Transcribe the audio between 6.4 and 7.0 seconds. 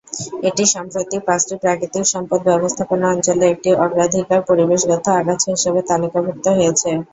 হয়েছে।